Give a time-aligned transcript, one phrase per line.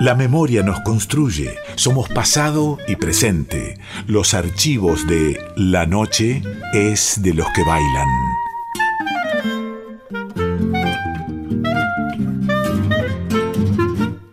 [0.00, 3.80] La memoria nos construye, somos pasado y presente.
[4.06, 6.40] Los archivos de La Noche
[6.72, 8.06] es de los que bailan.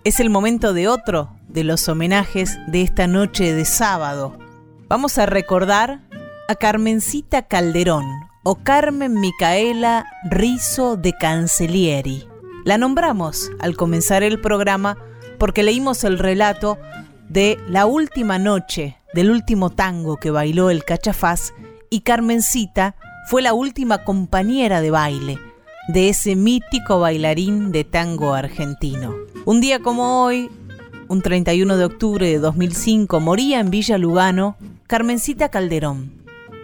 [0.03, 4.37] Es el momento de otro de los homenajes de esta noche de sábado.
[4.87, 6.01] Vamos a recordar
[6.47, 8.05] a Carmencita Calderón
[8.43, 12.27] o Carmen Micaela Rizo de Cancellieri.
[12.65, 14.95] La nombramos al comenzar el programa
[15.35, 16.77] porque leímos el relato
[17.29, 21.53] de la última noche del último tango que bailó el cachafaz
[21.89, 22.95] y Carmencita
[23.27, 25.39] fue la última compañera de baile
[25.87, 29.15] de ese mítico bailarín de tango argentino.
[29.45, 30.49] Un día como hoy,
[31.07, 36.11] un 31 de octubre de 2005, moría en Villa Lugano Carmencita Calderón.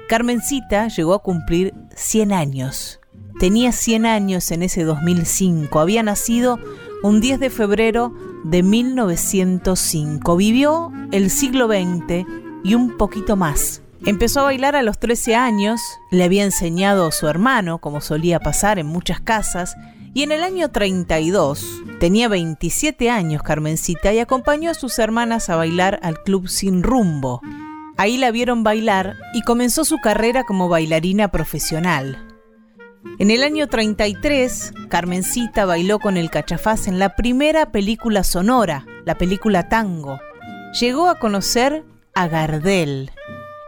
[0.08, 3.00] Carmencita llegó a cumplir 100 años.
[3.40, 5.80] Tenía 100 años en ese 2005.
[5.80, 6.60] Había nacido
[7.04, 10.36] un 10 de febrero de 1905.
[10.36, 12.26] Vivió el siglo XX
[12.64, 13.82] y un poquito más.
[14.04, 18.80] Empezó a bailar a los 13 años, le había enseñado su hermano, como solía pasar
[18.80, 19.76] en muchas casas,
[20.14, 25.56] y en el año 32, tenía 27 años Carmencita y acompañó a sus hermanas a
[25.56, 27.42] bailar al club Sin Rumbo.
[27.96, 32.31] Ahí la vieron bailar y comenzó su carrera como bailarina profesional.
[33.20, 39.16] En el año 33, Carmencita bailó con el cachafaz en la primera película sonora, la
[39.16, 40.20] película Tango.
[40.80, 43.12] Llegó a conocer a Gardel.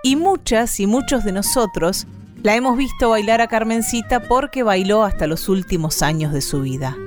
[0.04, 2.08] Y muchas y muchos de nosotros
[2.44, 6.98] la hemos visto bailar a Carmencita porque bailó hasta los últimos años de su vida.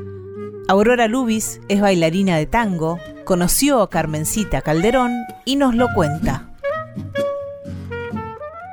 [0.68, 5.12] Aurora Lubis es bailarina de tango, conoció a Carmencita Calderón
[5.44, 6.45] y nos lo cuenta.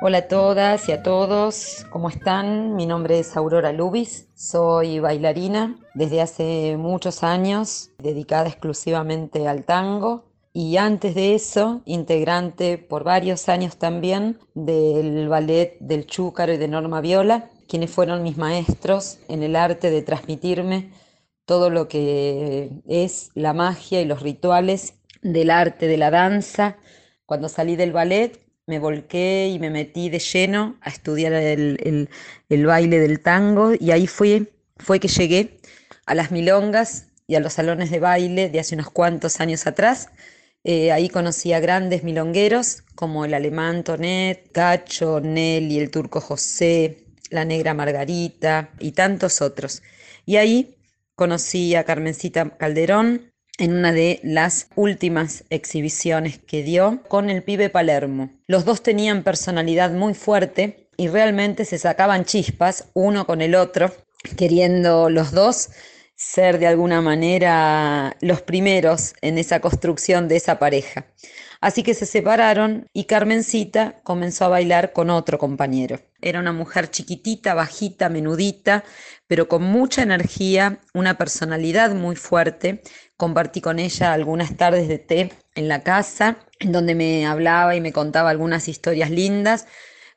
[0.06, 2.76] Hola a todas y a todos, ¿cómo están?
[2.76, 10.26] Mi nombre es Aurora Lubis, soy bailarina desde hace muchos años, dedicada exclusivamente al tango
[10.52, 16.68] y antes de eso, integrante por varios años también del ballet del Chúcaro y de
[16.68, 20.90] Norma Viola, quienes fueron mis maestros en el arte de transmitirme
[21.46, 26.76] todo lo que es la magia y los rituales del arte de la danza.
[27.24, 32.08] Cuando salí del ballet me volqué y me metí de lleno a estudiar el,
[32.48, 35.58] baile del tango y ahí fue, fue que llegué
[36.06, 40.08] a las milongas y a los salones de baile de hace unos cuantos años atrás.
[40.64, 47.04] Eh, ahí conocí a grandes milongueros como el alemán Tonet, Gacho, Nelly, el turco José,
[47.30, 49.82] la negra Margarita y tantos otros.
[50.24, 50.76] Y ahí
[51.16, 57.70] conocí a Carmencita Calderón, en una de las últimas exhibiciones que dio con el pibe
[57.70, 58.30] Palermo.
[58.46, 63.92] Los dos tenían personalidad muy fuerte y realmente se sacaban chispas uno con el otro,
[64.36, 65.70] queriendo los dos
[66.16, 71.06] ser de alguna manera los primeros en esa construcción de esa pareja.
[71.60, 75.98] Así que se separaron y Carmencita comenzó a bailar con otro compañero.
[76.20, 78.84] Era una mujer chiquitita, bajita, menudita,
[79.26, 82.82] pero con mucha energía, una personalidad muy fuerte.
[83.16, 87.80] Compartí con ella algunas tardes de té en la casa, en donde me hablaba y
[87.80, 89.66] me contaba algunas historias lindas.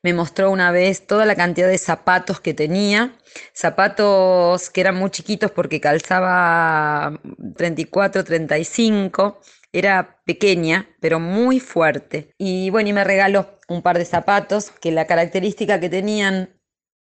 [0.03, 3.17] Me mostró una vez toda la cantidad de zapatos que tenía,
[3.53, 7.19] zapatos que eran muy chiquitos porque calzaba
[7.55, 9.41] 34, 35
[9.71, 12.33] era pequeña, pero muy fuerte.
[12.37, 16.59] Y bueno, y me regaló un par de zapatos que la característica que tenían,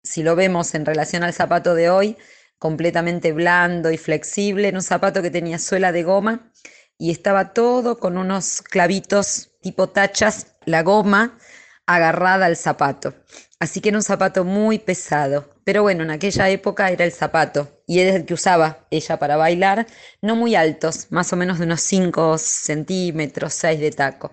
[0.03, 2.17] si lo vemos en relación al zapato de hoy,
[2.61, 6.51] completamente blando y flexible, era un zapato que tenía suela de goma
[6.95, 11.39] y estaba todo con unos clavitos tipo tachas, la goma
[11.87, 13.15] agarrada al zapato.
[13.59, 15.55] Así que era un zapato muy pesado.
[15.63, 19.37] Pero bueno, en aquella época era el zapato y era el que usaba ella para
[19.37, 19.87] bailar,
[20.21, 24.31] no muy altos, más o menos de unos 5 centímetros, 6 de taco.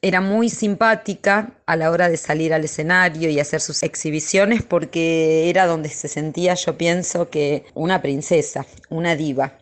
[0.00, 5.50] Era muy simpática a la hora de salir al escenario y hacer sus exhibiciones porque
[5.50, 9.58] era donde se sentía, yo pienso, que una princesa, una diva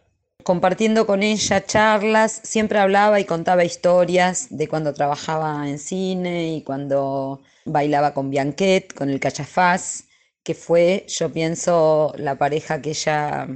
[0.47, 6.63] compartiendo con ella charlas, siempre hablaba y contaba historias de cuando trabajaba en cine y
[6.63, 10.05] cuando bailaba con Bianquet, con el cachafaz,
[10.45, 13.49] que fue, yo pienso, la pareja que ella,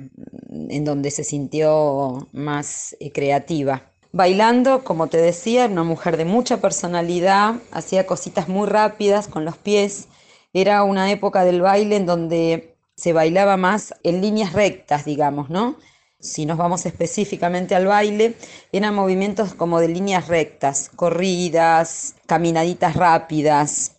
[0.69, 3.90] en donde se sintió más eh, creativa.
[4.13, 9.57] Bailando, como te decía, una mujer de mucha personalidad, hacía cositas muy rápidas con los
[9.57, 10.09] pies.
[10.53, 15.77] Era una época del baile en donde se bailaba más en líneas rectas, digamos, ¿no?
[16.19, 18.35] Si nos vamos específicamente al baile,
[18.73, 23.93] eran movimientos como de líneas rectas, corridas, caminaditas rápidas.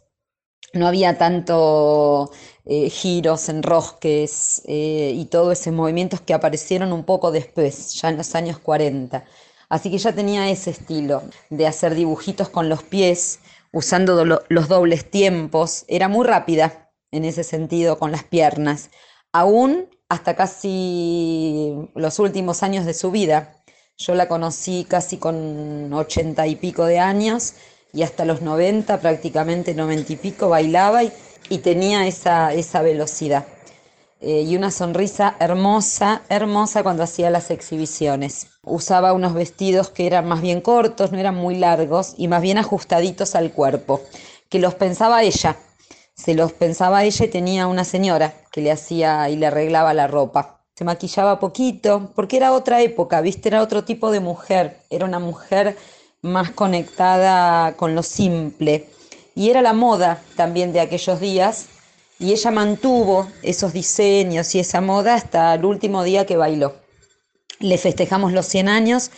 [0.74, 2.32] No había tanto
[2.66, 8.18] eh, giros, enrosques eh, y todos esos movimientos que aparecieron un poco después, ya en
[8.18, 9.26] los años 40.
[9.72, 13.40] Así que ella tenía ese estilo de hacer dibujitos con los pies,
[13.72, 15.86] usando los dobles tiempos.
[15.88, 18.90] Era muy rápida en ese sentido con las piernas,
[19.32, 23.64] aún hasta casi los últimos años de su vida.
[23.98, 27.54] Yo la conocí casi con ochenta y pico de años
[27.94, 33.46] y hasta los noventa, prácticamente noventa y pico, bailaba y, tenía esa, esa velocidad.
[34.24, 38.50] Eh, y una sonrisa hermosa, hermosa cuando hacía las exhibiciones.
[38.62, 42.60] Usaba unos vestidos que eran más bien cortos, no eran muy largos y más bien
[42.60, 44.02] ajustaditos al cuerpo,
[44.48, 45.58] que los pensaba ella.
[46.14, 50.06] Se los pensaba ella y tenía una señora que le hacía y le arreglaba la
[50.06, 50.62] ropa.
[50.76, 53.50] Se maquillaba poquito, porque era otra época, ¿viste?
[53.50, 54.82] Era otro tipo de mujer.
[54.92, 55.78] Era una mujer
[56.22, 58.88] más conectada con lo simple.
[59.34, 61.66] Y era la moda también de aquellos días,
[62.22, 66.76] y ella mantuvo esos diseños y esa moda hasta el último día que bailó.
[67.60, 69.10] Le festejamos los 100 años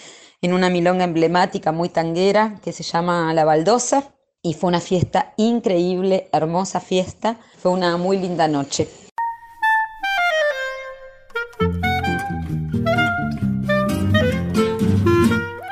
[0.42, 5.34] en una milonga emblemática muy tanguera que se llama La Baldosa y fue una fiesta
[5.36, 8.88] increíble, hermosa fiesta, fue una muy linda noche.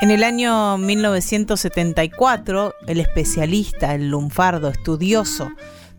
[0.02, 5.52] En el año 1974, el especialista, el lunfardo estudioso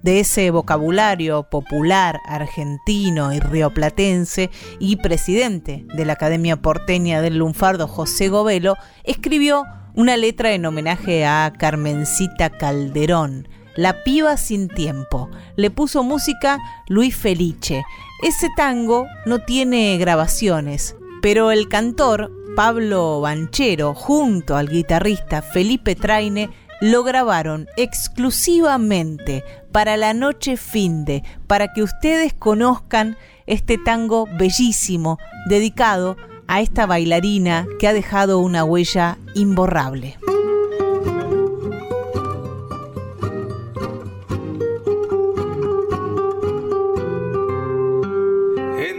[0.03, 7.89] de ese vocabulario popular argentino y rioplatense y presidente de la Academia Porteña del Lunfardo
[7.89, 9.65] José Govelo, escribió
[9.95, 15.31] una letra en homenaje a Carmencita Calderón, La piba sin tiempo.
[15.57, 16.59] Le puso música
[16.89, 17.83] Luis Felice.
[18.23, 26.51] Ese tango no tiene grabaciones, pero el cantor Pablo Banchero junto al guitarrista Felipe Traine
[26.83, 36.17] lo grabaron exclusivamente para la noche finde, para que ustedes conozcan este tango bellísimo dedicado
[36.49, 40.19] a esta bailarina que ha dejado una huella imborrable.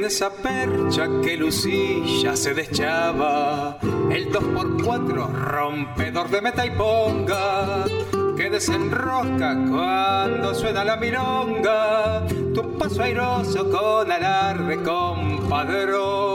[0.04, 3.78] Esa percha que Lucilla se deschaba,
[4.12, 7.86] el 2x4 rompedor de meta y ponga
[8.36, 16.33] que desenrosca cuando suena la milonga, tu paso airoso con alarde compadrón,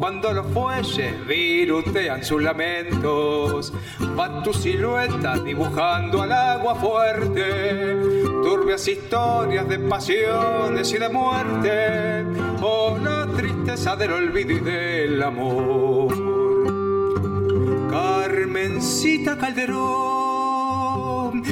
[0.00, 3.70] cuando los fuelles virutean sus lamentos,
[4.18, 7.96] va tu silueta dibujando al agua fuerte,
[8.42, 12.24] turbias historias de pasiones y de muerte,
[12.62, 16.14] o la tristeza del olvido y del amor.
[17.90, 20.19] Carmencita Calderón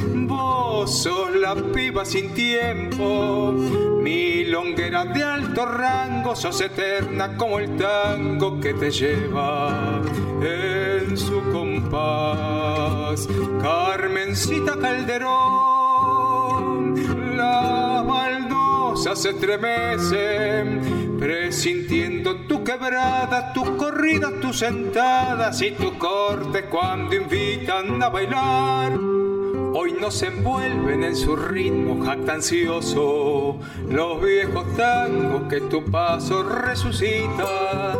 [0.06, 7.76] Vos sos la piba sin tiempo, mi longuera de alto rango, sos eterna como el
[7.76, 10.00] tango que te lleva
[10.42, 13.28] en su compás.
[13.60, 15.36] Carmencita Calderón,
[17.36, 20.64] la baldosa se estremece,
[21.18, 29.17] presintiendo tu quebrada, tu corrida, tus sentadas y tu corte cuando invitan a bailar
[30.00, 33.58] nos envuelven en su ritmo jactancioso
[33.88, 37.96] los viejos tangos que tu paso resucita.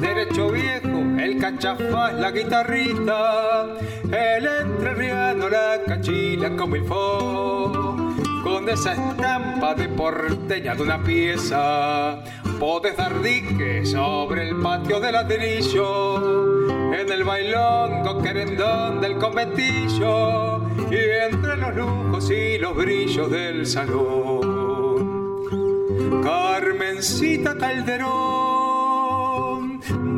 [0.00, 3.66] Derecho viejo, el cachafaz, la guitarrita,
[4.04, 7.96] el entrerriano, la cachila como el fo.
[8.42, 12.22] Con esa estampa de porteña de una pieza,
[12.58, 20.96] podés dar dique sobre el patio de ladrillo, en el bailongo querendón del conventillo y
[21.32, 24.62] entre los lujos y los brillos del salón.
[26.22, 28.20] Carmencita Calderón,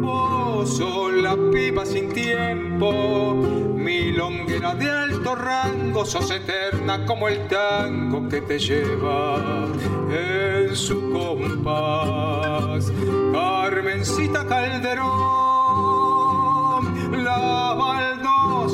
[0.03, 3.35] vos sos la piba sin tiempo,
[3.75, 9.69] mi longuera de alto rango, sos eterna como el tango que te lleva
[10.11, 12.93] en su compás.
[13.33, 15.15] Carmencita Calderón,
[17.25, 17.75] la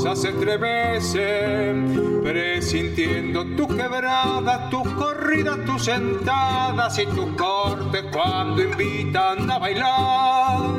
[0.00, 9.58] se estremecen, presintiendo tu quebrada, tu corrida, tus sentadas y tu corte cuando invitan a
[9.58, 10.70] bailar.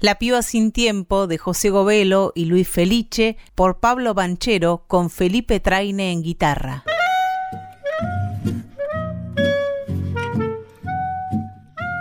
[0.00, 5.58] La piba sin tiempo de José Govelo y Luis Felice por Pablo Banchero con Felipe
[5.58, 6.84] Traine en guitarra.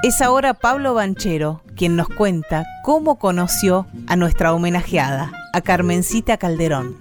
[0.03, 6.97] Es ahora Pablo Banchero quien nos cuenta cómo conoció a nuestra homenajeada, a Carmencita Calderón.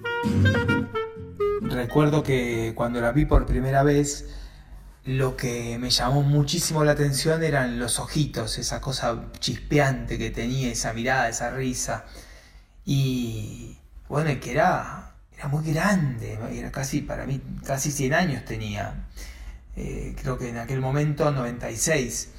[1.61, 4.29] Recuerdo que cuando la vi por primera vez
[5.03, 10.71] lo que me llamó muchísimo la atención eran los ojitos, esa cosa chispeante que tenía,
[10.71, 12.05] esa mirada, esa risa.
[12.85, 19.07] Y bueno, que era, era muy grande, era casi, para mí, casi 100 años tenía.
[19.75, 22.29] Eh, creo que en aquel momento 96.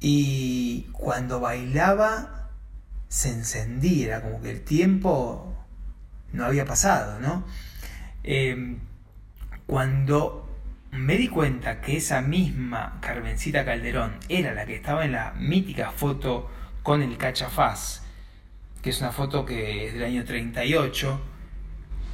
[0.00, 2.50] Y cuando bailaba
[3.08, 5.66] se encendía, como que el tiempo
[6.32, 7.44] no había pasado, ¿no?
[8.22, 8.76] Eh,
[9.66, 10.48] cuando
[10.90, 15.90] me di cuenta que esa misma Carmencita Calderón era la que estaba en la mítica
[15.90, 16.50] foto
[16.82, 18.02] con el cachafaz,
[18.82, 21.20] que es una foto que es del año 38,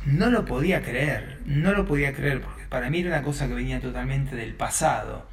[0.06, 3.54] no lo podía creer, no lo podía creer, porque para mí era una cosa que
[3.54, 5.28] venía totalmente del pasado.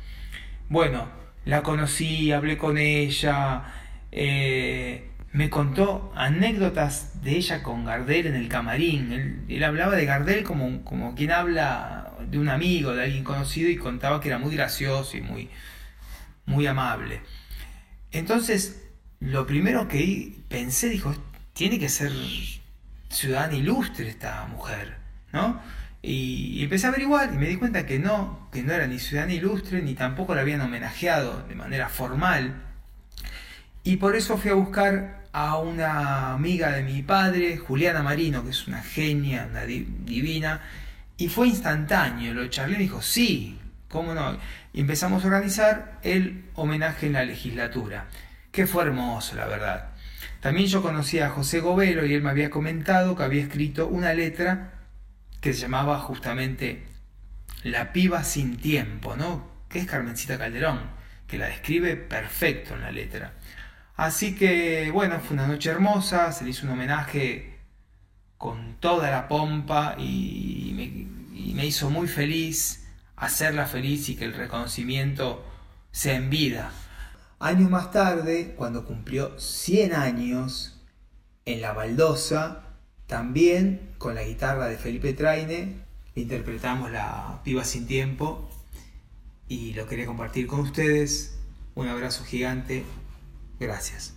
[0.69, 1.07] Bueno,
[1.45, 3.63] la conocí, hablé con ella,
[4.11, 9.45] eh, me contó anécdotas de ella con Gardel en el camarín.
[9.47, 13.77] Él, hablaba de Gardel como, como quien habla de un amigo, de alguien conocido, y
[13.77, 15.49] contaba que era muy gracioso y muy,
[16.45, 17.21] muy amable.
[18.11, 21.15] Entonces, lo primero que pensé, dijo,
[21.53, 22.11] tiene que ser
[23.09, 24.97] ciudadana ilustre esta mujer,
[25.31, 25.61] ¿no?
[26.01, 29.33] Y, empecé a averiguar y me di cuenta que no, que no era ni ciudadana
[29.33, 32.55] ilustre, ni tampoco la habían homenajeado de manera formal.
[33.83, 38.49] Y por eso fui a buscar a una amiga de mi padre, Juliana Marino, que
[38.49, 40.61] es una genia, una divina,
[41.17, 44.37] y fue instantáneo, lo charlé y dijo, sí, cómo no.
[44.73, 48.07] Y empezamos a organizar el homenaje en la legislatura,
[48.51, 49.89] que fue hermoso, la verdad.
[50.39, 54.13] También yo conocí a José Gobero y él me había comentado que había escrito una
[54.13, 54.80] letra
[55.41, 56.85] que se llamaba justamente
[57.63, 59.45] La piba sin tiempo, ¿no?
[59.69, 60.79] Que es Carmencita Calderón,
[61.27, 63.33] que la describe perfecto en la letra.
[63.95, 67.59] Así que bueno, fue una noche hermosa, se le hizo un homenaje
[68.37, 71.11] con toda la pompa y
[71.55, 75.45] me, hizo muy feliz hacerla feliz y que el reconocimiento
[75.91, 76.71] sea en vida.
[77.39, 80.81] Años más tarde, cuando cumplió 100 años,
[81.45, 82.63] en La Baldosa,
[83.11, 85.75] también con la guitarra de Felipe Traine,
[86.15, 88.49] interpretamos la Piba sin Tiempo
[89.49, 91.37] y lo quería compartir con ustedes.
[91.75, 92.85] Un abrazo gigante
[93.61, 94.15] Gracias.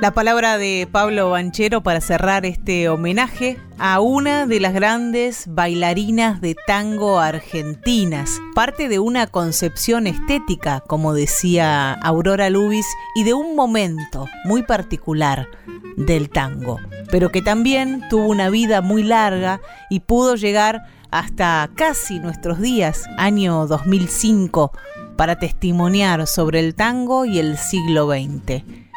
[0.00, 6.40] La palabra de Pablo Banchero para cerrar este homenaje a una de las grandes bailarinas
[6.40, 12.86] de tango argentinas, parte de una concepción estética, como decía Aurora Lubis,
[13.16, 15.48] y de un momento muy particular
[15.96, 16.78] del tango,
[17.10, 23.02] pero que también tuvo una vida muy larga y pudo llegar hasta casi nuestros días,
[23.16, 24.70] año 2005,
[25.16, 28.87] para testimoniar sobre el tango y el siglo XX.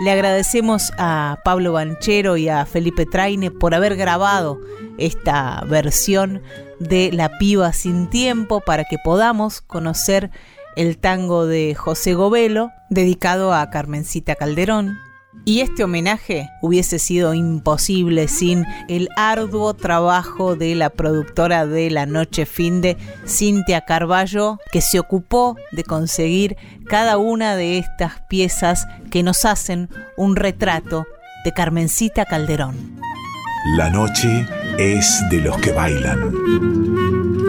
[0.00, 4.60] Le agradecemos a Pablo Banchero y a Felipe Traine por haber grabado
[4.98, 6.42] esta versión
[6.80, 10.30] de La piba sin tiempo para que podamos conocer
[10.74, 14.98] el tango de José Govelo dedicado a Carmencita Calderón,
[15.44, 22.06] y este homenaje hubiese sido imposible sin el arduo trabajo de la productora de La
[22.06, 29.22] Noche Finde, Cintia Carballo, que se ocupó de conseguir cada una de estas piezas que
[29.22, 31.06] nos hacen un retrato
[31.44, 32.98] de Carmencita Calderón.
[33.76, 34.46] La noche
[34.78, 37.43] es de los que bailan.